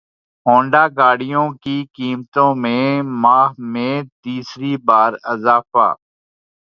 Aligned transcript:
Honda 0.45 0.83
گاڑیوں 0.97 1.47
کی 1.63 1.77
قیمتوں 1.95 2.49
میں 2.63 2.85
ماہ 3.21 3.47
میں 3.71 3.93
تیسری 4.21 4.73
بار 4.87 5.11
اضافہ 5.33 5.87